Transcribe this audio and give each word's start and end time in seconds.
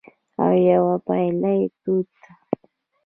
او 0.41 0.51
یوه 0.69 0.95
پیاله 1.07 1.53
توت 1.81 2.13